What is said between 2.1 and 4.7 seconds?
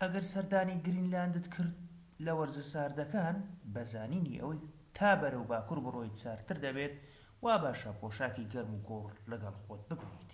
لە وەرزە ساردەکاندا بە زانینی ئەوەی